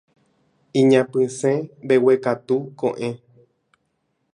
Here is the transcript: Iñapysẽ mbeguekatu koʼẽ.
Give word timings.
Iñapysẽ 0.79 1.53
mbeguekatu 1.83 2.55
koʼẽ. 2.79 3.11